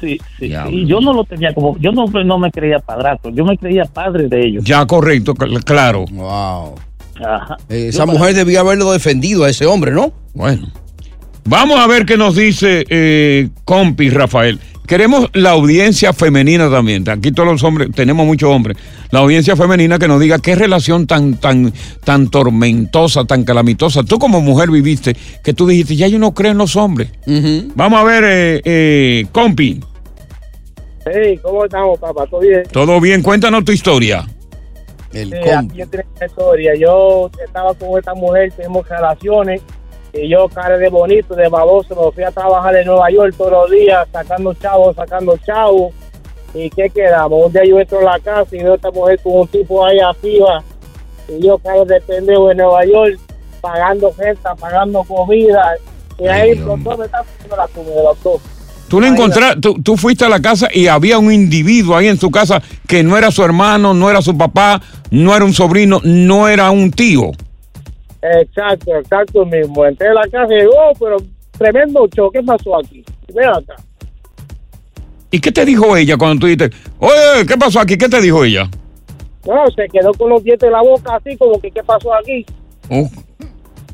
[0.00, 0.52] Sí, sí.
[0.70, 3.84] Y yo no lo tenía como, yo no, no me creía padrastro, yo me creía
[3.84, 4.64] padre de ellos.
[4.64, 6.04] Ya correcto, cl- claro.
[6.12, 6.76] Wow.
[7.20, 7.56] Ajá.
[7.68, 10.12] Eh, esa mujer debía haberlo defendido a ese hombre, ¿no?
[10.34, 10.68] Bueno.
[11.48, 14.60] Vamos a ver qué nos dice eh, compi Rafael.
[14.86, 17.08] Queremos la audiencia femenina también.
[17.08, 18.76] Aquí todos los hombres, tenemos muchos hombres.
[19.10, 21.72] La audiencia femenina que nos diga qué relación tan, tan,
[22.04, 24.02] tan tormentosa, tan calamitosa.
[24.02, 27.12] Tú como mujer viviste, que tú dijiste, ya yo no creo en los hombres.
[27.74, 29.80] Vamos a ver, eh, eh, compi.
[31.06, 32.26] Hey, ¿cómo estamos, papá?
[32.26, 32.62] ¿Todo bien?
[32.70, 34.26] Todo bien, cuéntanos tu historia.
[35.14, 36.74] El Sí, aquí yo tengo una historia.
[36.78, 39.62] Yo estaba con esta mujer, tuvimos relaciones,
[40.12, 43.52] y yo, cara de bonito, de baboso, me fui a trabajar en Nueva York todos
[43.52, 45.92] los días, sacando chavos, sacando chavos.
[46.54, 47.46] ¿Y qué quedamos?
[47.46, 49.84] Un día yo entro a la casa y veo a esta mujer con un tipo
[49.84, 50.62] ahí arriba,
[51.28, 53.18] y yo, cara de pendejo en Nueva York,
[53.60, 55.74] pagando renta, pagando comida.
[56.18, 58.40] Y ahí los dos me están poniendo la comida, dos.
[58.88, 62.18] Tú le encontraste, tú, tú fuiste a la casa y había un individuo ahí en
[62.18, 66.00] su casa que no era su hermano, no era su papá, no era un sobrino,
[66.02, 67.32] no era un tío.
[68.22, 69.86] Exacto, exacto mismo.
[69.86, 71.16] Entré a la casa y digo, oh, pero
[71.56, 73.04] tremendo choque, ¿qué pasó aquí?
[73.34, 73.76] Ven acá.
[75.30, 77.98] ¿Y qué te dijo ella cuando tú dijiste, oye, ¿qué pasó aquí?
[77.98, 78.68] ¿Qué te dijo ella?
[79.46, 82.44] No, se quedó con los dientes en la boca así, como que, ¿qué pasó aquí?
[82.90, 83.08] Oh.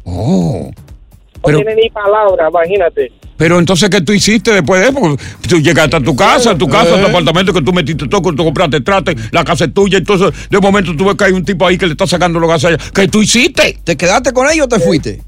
[0.04, 0.70] Oh.
[0.70, 3.12] No Pero, tiene ni palabra, imagínate.
[3.36, 4.98] Pero entonces, ¿qué tú hiciste después de eso?
[5.00, 5.16] Porque
[5.48, 8.22] tú llegaste a tu casa, a tu casa, a tu apartamento, que tú metiste todo,
[8.22, 11.32] que tú compraste trate, la casa es tuya, entonces de momento tú ves que hay
[11.32, 12.78] un tipo ahí que le está sacando los gases allá.
[12.94, 13.78] ¿Qué tú hiciste?
[13.84, 15.20] ¿Te quedaste con ella o te fuiste?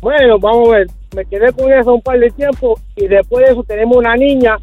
[0.00, 0.86] Bueno, vamos a ver.
[1.14, 4.56] Me quedé con eso un par de tiempo y después de eso tenemos una niña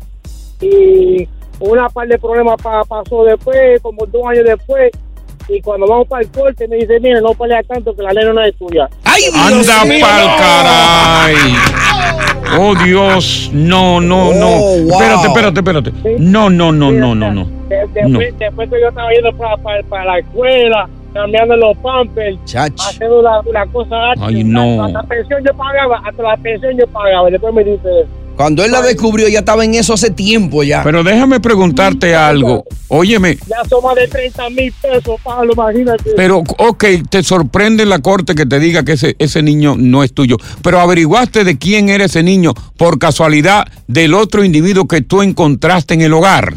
[0.62, 1.28] y
[1.60, 4.92] una par de problemas pa- pasó después, como dos años después.
[5.50, 8.32] Y cuando vamos para el corte me dice, mira, no pelea tanto que la nena
[8.34, 8.88] no es tuya.
[9.04, 11.36] ¡Anda pa'l caray!
[12.60, 13.50] Oh, Dios.
[13.54, 14.48] No, no, no.
[14.50, 15.02] Oh, wow.
[15.02, 15.92] Espérate, espérate, espérate.
[16.20, 17.46] No, no, no, no, no, no.
[17.70, 18.20] De- No.
[18.20, 22.74] Después, que yo estaba yendo para, para, para la escuela, cambiando los pampers, Chach.
[22.80, 23.96] haciendo la, la cosa.
[24.20, 24.84] Ay, no.
[24.86, 27.30] Hasta la pensión yo pagaba, hasta la pensión yo pagaba.
[27.30, 28.10] y Después me dice eso.
[28.36, 30.82] Cuando él la descubrió, ya estaba en eso hace tiempo ya.
[30.84, 32.64] Pero déjame preguntarte algo.
[32.88, 36.12] Óyeme, Ya son más de 30 mil pesos, Pablo, imagínate.
[36.16, 40.14] pero, ok, te sorprende la corte que te diga que ese, ese niño no es
[40.14, 40.38] tuyo.
[40.64, 45.94] Pero averiguaste de quién era ese niño por casualidad del otro individuo que tú encontraste
[45.94, 46.54] en el hogar.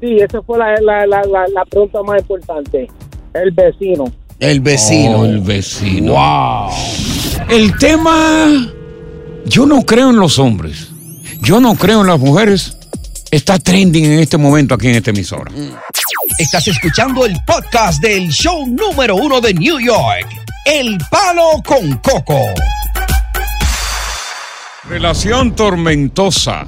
[0.00, 2.88] Sí, esa fue la, la, la, la, la pregunta más importante.
[3.34, 4.04] El vecino.
[4.38, 5.18] El vecino.
[5.20, 6.12] Oh, el vecino.
[6.12, 6.70] Wow.
[7.50, 8.68] El tema,
[9.48, 10.88] yo no creo en los hombres,
[11.40, 12.74] yo no creo en las mujeres.
[13.30, 15.52] Está trending en este momento aquí en esta emisora.
[16.38, 20.26] Estás escuchando el podcast del show número uno de New York.
[20.64, 22.40] El Palo con Coco.
[24.88, 26.66] Relación tormentosa.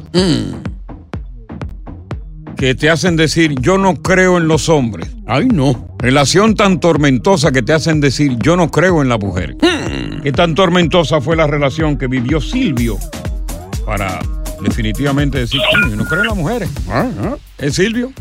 [2.60, 5.10] Que te hacen decir, yo no creo en los hombres.
[5.26, 5.88] Ay, no.
[5.98, 9.56] Relación tan tormentosa que te hacen decir, yo no creo en la mujer.
[10.22, 12.98] ¿Qué tan tormentosa fue la relación que vivió Silvio
[13.86, 14.20] para
[14.60, 16.70] definitivamente decir, "Coño, yo no creo en las mujeres?
[17.56, 18.12] ¿Es Silvio?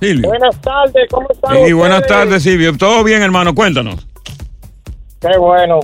[0.00, 0.28] Silvio.
[0.30, 1.66] Buenas tardes, ¿cómo están?
[1.66, 2.74] Sí, buenas tardes, Silvio.
[2.78, 3.54] ¿Todo bien, hermano?
[3.54, 4.08] Cuéntanos.
[5.20, 5.80] Qué bueno.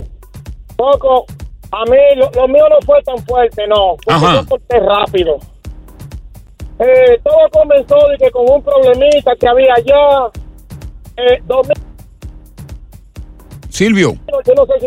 [0.74, 1.27] Poco,
[1.70, 3.96] a mí lo, lo mío no fue tan fuerte, no.
[4.03, 4.35] Porque Ajá.
[4.40, 5.38] yo corté rápido.
[6.80, 10.30] Eh, todo comenzó de que con un problemita que había allá.
[11.16, 11.76] Eh, dos mil-
[13.70, 14.14] Silvio,
[14.44, 14.86] yo no sé si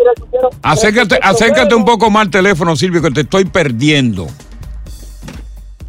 [0.63, 4.27] acércate, acércate un poco más al teléfono, Silvio, que te estoy perdiendo.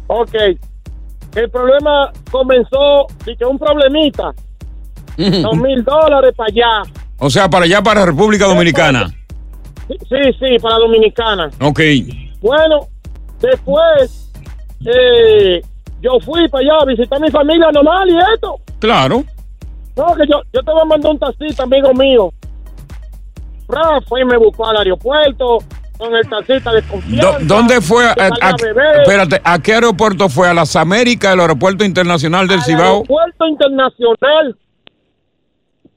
[0.07, 0.33] Ok.
[1.35, 4.31] El problema comenzó de que un problemita.
[5.17, 6.91] Dos mil dólares para allá.
[7.17, 9.07] O sea, para allá, para República Dominicana.
[9.87, 11.49] Sí, sí, sí, para Dominicana.
[11.61, 11.79] Ok.
[12.41, 12.87] Bueno,
[13.41, 14.31] después
[14.85, 15.61] eh,
[16.03, 18.59] yo fui para allá a visitar a mi familia normal y esto.
[18.79, 19.23] Claro.
[19.95, 22.31] No, que yo, yo te voy a mandar un taxista, amigo mío.
[23.67, 25.59] Ra, fue y me buscó al aeropuerto
[25.97, 27.37] con el taxista de Do- confianza.
[27.41, 28.05] ¿Dónde fue?
[28.05, 28.55] A, a-
[29.01, 30.49] espérate, ¿a qué aeropuerto fue?
[30.49, 32.93] ¿A las Américas, el aeropuerto internacional del Al Cibao?
[32.95, 34.57] aeropuerto internacional.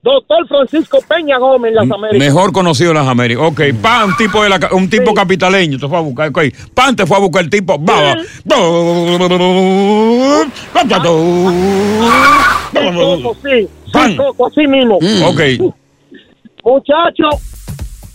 [0.06, 2.28] Doctor Francisco Peña Gómez, Las Américas.
[2.28, 3.44] Mejor conocido en las Américas.
[3.44, 6.28] Ok, pa, un tipo, de la, un tipo capitaleño te fue a buscar.
[6.28, 6.38] ok.
[6.72, 7.76] Pan te fue a buscar el tipo.
[12.72, 14.16] Coco, sí, sí, Pan.
[14.16, 14.96] Coco, así mismo.
[15.26, 15.40] Ok.
[16.64, 17.28] Muchacho,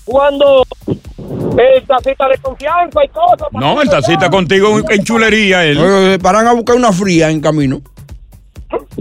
[0.05, 3.47] cuando el taxista de confianza y cosas.
[3.51, 5.65] No, el taxista contigo en- chulería.
[5.65, 5.77] Él.
[5.81, 7.81] Eh, Paran a buscar una fría en camino.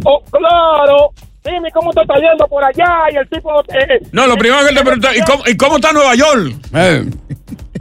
[0.05, 1.11] Oh, claro.
[1.45, 3.61] Dime cómo te está yendo por allá y el tipo.
[3.63, 6.53] eh, eh, No, lo primero que te pregunta, ¿y cómo, ¿y cómo está Nueva York?
[6.75, 7.05] Eh,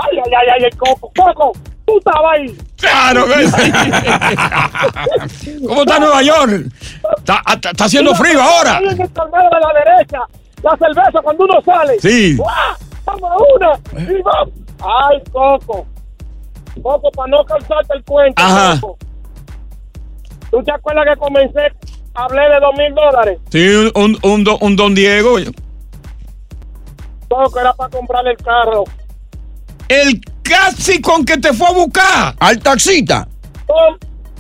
[0.02, 1.12] Ay, ay, ay, ay, el coco.
[1.14, 1.52] Coco,
[1.86, 2.58] tú estabas ahí.
[2.78, 3.72] Claro que sí.
[5.68, 6.52] ¿Cómo está Nueva York?
[7.18, 8.78] Está, está- está haciendo frío ahora.
[8.78, 10.20] Ahí en el de la derecha.
[10.64, 12.00] La cerveza cuando uno sale.
[12.00, 12.36] Sí.
[12.38, 12.76] ¡Guau!
[13.06, 14.04] Vamos a una.
[14.14, 14.54] Y vamos.
[14.82, 15.86] Ay, Coco.
[16.82, 18.42] Coco, para no cansarte el cuento.
[18.42, 18.80] Ajá.
[18.80, 18.98] Coco.
[20.52, 21.74] ¿Tú te acuerdas que comencé?
[22.20, 23.40] Hablé de dos mil dólares.
[23.50, 25.38] Sí, un, un, un don- un don Diego.
[27.30, 28.84] Coco, era para comprar el carro.
[29.88, 32.36] El casi con que te fue a buscar.
[32.40, 33.28] Al taxista.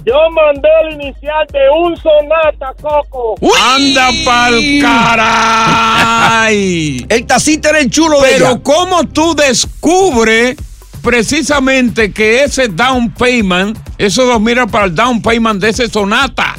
[0.06, 3.36] Yo mandé el inicial de un sonata, Coco.
[3.76, 7.06] Anda pa'l caray.
[7.10, 8.63] El taxista era el chulo de Pero.
[8.63, 10.56] ¿cómo tú descubres
[11.04, 16.56] precisamente que ese down payment, esos dos mira para el down payment de ese sonata?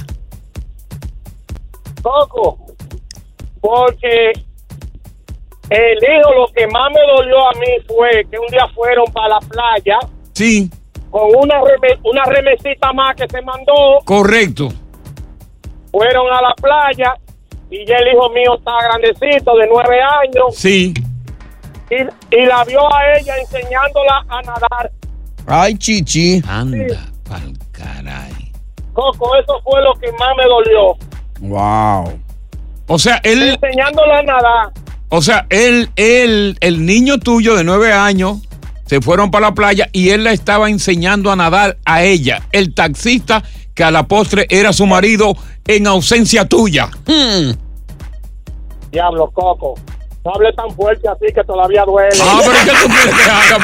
[2.02, 2.58] Coco,
[3.60, 4.32] porque
[5.70, 9.28] el hijo lo que más me dolió a mí fue que un día fueron para
[9.28, 9.98] la playa
[10.32, 10.70] Sí,
[11.10, 14.68] con una, reme- una remesita más que se mandó, correcto.
[15.92, 17.14] fueron a la playa
[17.70, 20.92] y ya el hijo mío está grandecito, de nueve años, Sí.
[21.90, 24.90] y, y la vio a ella enseñándola a nadar.
[25.46, 26.42] Ay, chichi.
[26.48, 27.06] Anda.
[28.92, 30.96] Coco, eso fue lo que más me dolió.
[31.40, 32.18] Wow.
[32.87, 34.68] O sea, él, Enseñándola a nadar.
[35.09, 38.38] o sea, él, él, el niño tuyo de nueve años,
[38.87, 42.74] se fueron para la playa y él la estaba enseñando a nadar a ella, el
[42.74, 43.42] taxista
[43.74, 46.90] que a la postre era su marido en ausencia tuya.
[48.90, 49.76] Diablo, Coco.
[50.24, 52.11] No hable tan fuerte así que todavía duele.
[52.22, 53.59] Ah, pero ¿qué tú quieres que haga?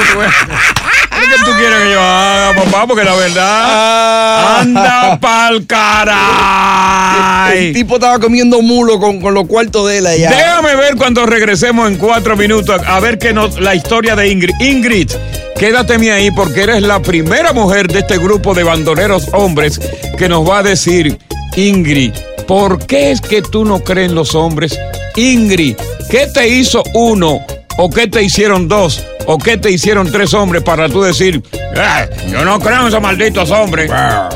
[1.29, 2.87] ¿Qué tú quieres que yo haga, papá?
[2.87, 4.61] Porque la verdad.
[4.61, 7.69] Anda pa'l caray.
[7.69, 10.31] El tipo estaba comiendo mulo con, con los cuartos de él allá.
[10.31, 14.55] Déjame ver cuando regresemos en cuatro minutos a ver que nos, la historia de Ingrid.
[14.61, 15.11] Ingrid,
[15.59, 19.81] Quédateme ahí porque eres la primera mujer de este grupo de bandoleros hombres
[20.19, 21.17] que nos va a decir,
[21.57, 22.13] Ingrid,
[22.47, 24.79] ¿por qué es que tú no crees en los hombres?
[25.17, 25.77] Ingrid,
[26.11, 27.41] ¿qué te hizo uno?
[27.79, 29.03] ¿O qué te hicieron dos?
[29.27, 33.03] ¿O qué te hicieron tres hombres para tú decir, "Eh, yo no creo en esos
[33.03, 33.91] malditos hombres?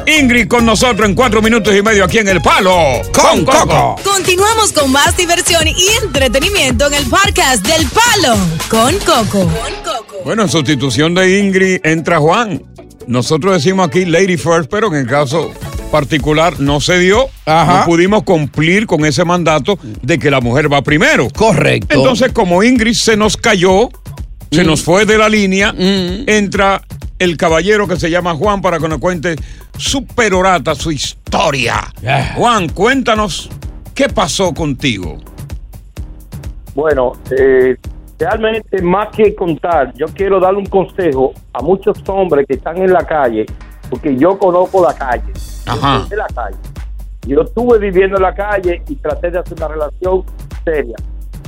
[0.07, 3.97] Ingrid con nosotros en cuatro minutos y medio aquí en El Palo con Coco.
[4.03, 8.37] Continuamos con más diversión y entretenimiento en el podcast del Palo
[8.69, 9.49] con Coco.
[10.25, 12.63] Bueno, en sustitución de Ingrid entra Juan.
[13.07, 15.53] Nosotros decimos aquí Lady First, pero en el caso
[15.91, 17.29] particular no se dio.
[17.47, 21.29] No pudimos cumplir con ese mandato de que la mujer va primero.
[21.31, 21.95] Correcto.
[21.97, 23.89] Entonces, como Ingrid se nos cayó,
[24.51, 26.83] se nos fue de la línea, entra
[27.19, 29.37] el caballero que se llama Juan para que nos cuente
[29.77, 31.93] su perorata, su historia.
[32.35, 33.51] Juan, cuéntanos
[33.95, 35.19] qué pasó contigo.
[36.75, 37.77] Bueno, eh,
[38.19, 42.93] realmente más que contar, yo quiero darle un consejo a muchos hombres que están en
[42.93, 43.47] la calle,
[43.89, 45.33] porque yo conozco la calle.
[45.67, 46.07] Yo Ajá.
[46.09, 46.57] de la calle.
[47.27, 50.23] Yo estuve viviendo en la calle y traté de hacer una relación
[50.65, 50.97] seria.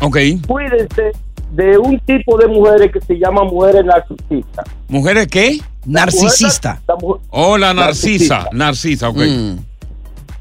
[0.01, 0.19] Ok.
[0.47, 1.12] Cuídense
[1.53, 4.65] de un tipo de mujeres que se llama mujeres narcisistas.
[4.88, 5.59] ¿Mujeres qué?
[5.85, 6.81] Narcisista.
[6.88, 8.47] La mu- Hola, Narcisa.
[8.53, 9.17] Narcisa, ok.
[9.19, 9.57] Mm.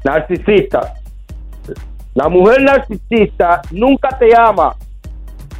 [0.04, 0.94] narcisista.
[2.14, 4.74] La mujer narcisista nunca te ama,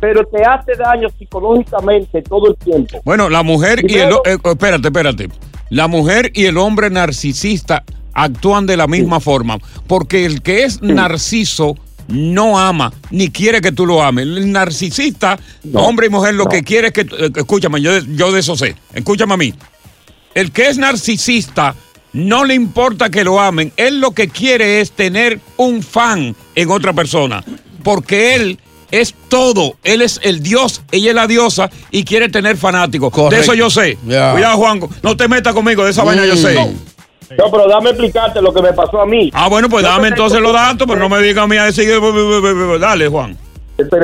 [0.00, 3.00] pero te hace daño psicológicamente todo el tiempo.
[3.04, 4.12] Bueno, la mujer y el...
[4.24, 5.28] Eh, espérate, espérate.
[5.70, 10.82] La mujer y el hombre narcisista actúan de la misma forma, porque el que es
[10.82, 11.76] narciso
[12.08, 14.24] no ama, ni quiere que tú lo ames.
[14.24, 15.38] El narcisista,
[15.74, 17.02] hombre y mujer, lo que quiere es que...
[17.02, 18.76] eh, escúchame, yo de, yo de eso sé.
[18.92, 19.54] Escúchame a mí.
[20.34, 21.74] El que es narcisista
[22.12, 23.72] no le importa que lo amen.
[23.76, 27.44] Él lo que quiere es tener un fan en otra persona.
[27.82, 28.58] Porque él
[28.90, 29.76] es todo.
[29.82, 33.12] Él es el dios, ella es la diosa y quiere tener fanáticos.
[33.12, 33.36] Correcto.
[33.36, 33.96] De eso yo sé.
[34.04, 34.80] Cuidado, Juan.
[35.02, 35.84] No te metas conmigo.
[35.84, 36.54] De esa vaina yo sé.
[36.54, 36.70] No,
[37.36, 39.30] pero dame explicarte lo que me pasó a mí.
[39.34, 41.56] Ah, bueno, pues Yo dame me entonces los datos, pero no me digas a mí
[41.56, 42.00] a decir.
[42.80, 43.36] Dale, Juan.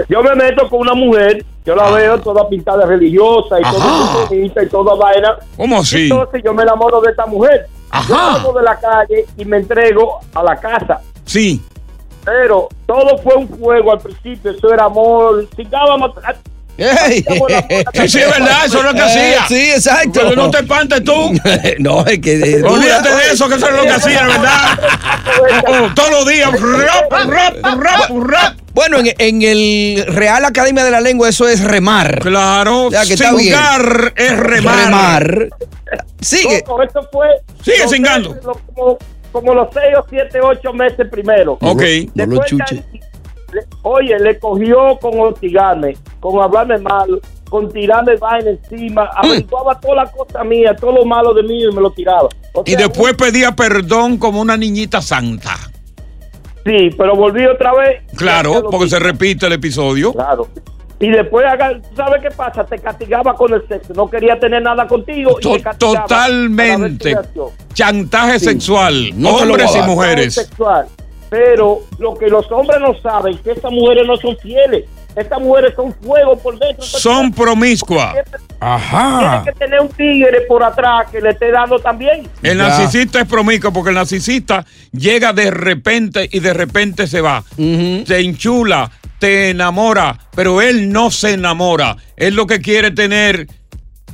[0.09, 4.27] Yo me meto con una mujer, yo la veo toda pintada religiosa y Ajá.
[4.29, 5.37] toda y toda vaina.
[5.57, 6.05] ¿Cómo así?
[6.05, 7.67] Entonces yo me enamoro de esta mujer.
[7.91, 8.09] Ajá.
[8.09, 11.01] Yo salgo de la calle y me entrego a la casa.
[11.25, 11.63] Sí.
[12.25, 15.47] Pero todo fue un juego al principio, eso era amor.
[15.55, 16.13] Sigábamos.
[16.79, 17.25] ¡Ey!
[17.93, 19.47] Sí, sí, es verdad, eso es lo que Eh, hacía.
[19.49, 20.21] Sí, exacto.
[20.23, 21.33] Pero no te espantes tú.
[21.81, 22.35] no, es que.
[22.35, 24.79] eh, Olvídate de eso, que eso es lo que hacía, ¿verdad?
[25.69, 26.51] Oh, todos los días.
[26.53, 28.57] Rap, rap, rap, rap.
[28.75, 32.21] Bueno, en, en el Real Academia de la Lengua eso es remar.
[32.21, 33.55] Claro, Ya que está bien.
[33.55, 34.85] cingar es remar.
[34.85, 35.49] Remar.
[36.21, 36.59] Sigue.
[36.59, 37.27] Eso fue.
[37.65, 38.37] Sigue lo-
[38.75, 38.99] como,
[39.33, 41.55] como los 6 o 7, 8 meses primero.
[41.61, 41.83] Ok.
[42.15, 42.75] No lo Después chuche.
[43.53, 49.09] le- oye, le cogió con hostigarme, con hablarme mal, con tirarme vaina encima, Mm.
[49.27, 52.29] averiguaba toda la cosa mía, todo lo malo de mí y me lo tiraba.
[52.55, 55.55] O Y después pedía perdón como una niñita santa.
[56.65, 58.03] Sí, pero volví otra vez.
[58.17, 60.13] Claro, porque se repite el episodio.
[60.13, 60.49] Claro.
[61.01, 62.65] Y después, haga- ¿tú ¿sabes qué pasa?
[62.67, 63.95] Te castigaba con el sexo.
[63.95, 65.37] No quería tener nada contigo.
[65.39, 67.17] y To- te castigaba totalmente.
[67.73, 68.47] Chantaje Sí.
[68.47, 69.11] sexual.
[69.15, 70.35] No hombres y mujeres.
[70.35, 70.87] Sexual.
[71.31, 74.85] Pero lo que los hombres no saben es que estas mujeres no son fieles.
[75.19, 76.85] Estas mujeres son fuego por dentro.
[76.85, 78.15] Son promiscuas.
[78.61, 79.43] Ajá.
[79.43, 82.27] Tiene que tener un tigre por atrás que le esté dando también.
[82.43, 82.69] El Ya.
[82.69, 87.43] narcisista es promiscuo porque el narcisista llega de repente y de repente se va.
[87.57, 91.97] Te enchula, te enamora, pero él no se enamora.
[92.17, 93.47] Él lo que quiere tener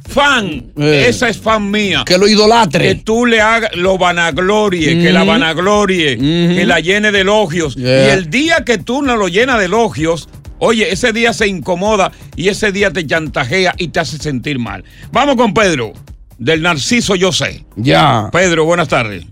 [0.08, 0.72] fan.
[0.76, 1.06] Eh.
[1.08, 2.02] Esa es fan mía.
[2.04, 2.94] Que lo Que idolatre.
[2.96, 7.74] tú le hagas, lo vanaglorie, que la vanaglorie, que la llene de elogios.
[7.74, 8.06] Yeah.
[8.06, 12.10] Y el día que tú no lo llenas de elogios, oye, ese día se incomoda
[12.36, 14.84] y ese día te chantajea y te hace sentir mal.
[15.12, 15.92] Vamos con Pedro,
[16.38, 17.64] del Narciso Yo sé.
[17.76, 18.28] Ya.
[18.32, 19.26] Pedro, buenas tardes.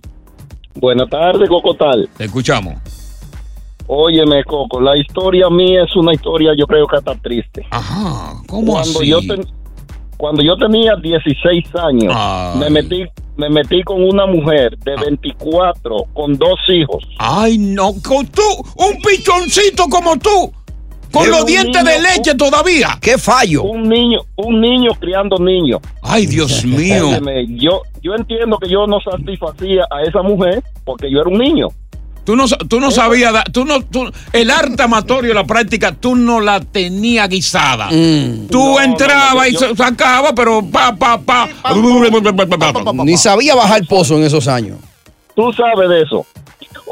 [0.75, 2.09] Buenas tardes, Cocotal.
[2.17, 2.75] Te escuchamos.
[3.87, 7.67] Óyeme, Coco, la historia mía es una historia, yo creo que hasta triste.
[7.71, 9.07] Ajá, ¿cómo cuando así?
[9.09, 9.47] Yo ten-
[10.17, 12.59] cuando yo tenía 16 años, Ay.
[12.61, 13.05] me metí
[13.35, 17.03] me metí con una mujer de 24 con dos hijos.
[17.19, 18.43] Ay, no, con tú,
[18.77, 20.53] un pichoncito como tú,
[21.13, 22.99] con los dientes de niño, leche todavía.
[23.01, 23.63] ¿Qué fallo?
[23.65, 25.81] Un niño, un niño criando niños.
[26.03, 27.11] Ay, Dios mío.
[27.49, 31.69] Yo yo entiendo que yo no satisfacía a esa mujer porque yo era un niño.
[32.25, 36.41] Tú no, tú no sabías, tú no, tú, el arte amatorio, la práctica, tú no
[36.41, 37.89] la tenías guisada.
[37.91, 38.47] Mm.
[38.49, 41.49] Tú No, entrabas no, y yo- sa- sacabas, pero pa, pa, pa.
[43.05, 44.79] Ni sabía bajar pozo en esos años.
[45.35, 46.25] Tú sabes de eso.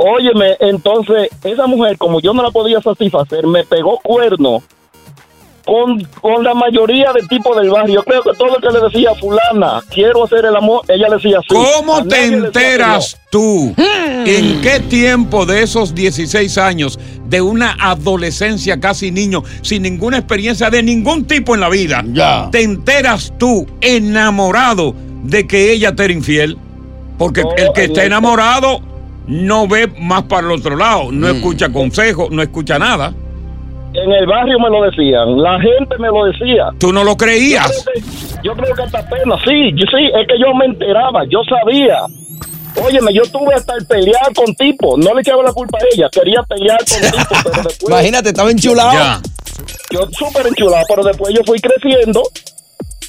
[0.03, 4.62] Óyeme, entonces, esa mujer, como yo no la podía satisfacer, me pegó cuerno
[5.66, 7.96] con, con la mayoría de tipos del barrio.
[7.96, 11.16] Yo creo que todo el que le decía fulana, quiero hacer el amor, ella le
[11.16, 11.55] decía sí.
[11.55, 13.74] ¿Cómo A te enteras tú?
[13.76, 20.70] ¿En qué tiempo de esos 16 años, de una adolescencia casi niño, sin ninguna experiencia
[20.70, 22.03] de ningún tipo en la vida,
[22.51, 24.94] te enteras tú, enamorado,
[25.24, 26.57] de que ella te era infiel?
[27.18, 28.80] Porque el que está enamorado
[29.30, 33.14] no ve más para el otro lado, no escucha consejos, no escucha nada.
[33.92, 36.70] En el barrio me lo decían, la gente me lo decía.
[36.78, 37.68] ¿Tú no lo creías?
[37.72, 40.66] Yo creo que, yo creo que hasta pena, sí, yo, sí, es que yo me
[40.66, 41.98] enteraba, yo sabía.
[42.84, 46.08] Óyeme, yo tuve hasta el pelear con tipo, no le echaba la culpa a ella,
[46.10, 47.88] quería pelear con tipo, pero después...
[47.88, 49.22] Imagínate, estaba enchulado.
[49.90, 52.22] Yo súper enchulado, pero después yo fui creciendo,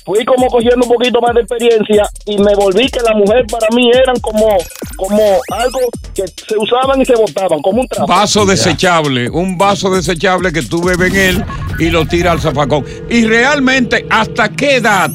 [0.06, 3.68] fui como cogiendo un poquito más de experiencia y me volví que las mujeres para
[3.76, 4.58] mí eran como,
[4.96, 5.22] como
[5.52, 5.80] algo
[6.14, 8.08] que se usaban y se botaban, como un trapo.
[8.08, 11.46] Vaso desechable, un vaso desechable que tú bebes en él
[11.80, 12.86] y lo tiras al zafacón.
[13.10, 15.12] Y realmente, ¿hasta qué edad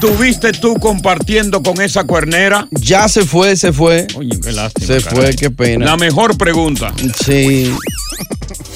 [0.00, 2.66] tuviste tú compartiendo con esa cuernera?
[2.70, 4.06] Ya se fue, se fue.
[4.16, 4.86] Oye, qué lástima.
[4.86, 5.18] Se caray.
[5.18, 5.86] fue, qué pena.
[5.86, 6.92] La mejor pregunta.
[7.24, 7.72] Sí.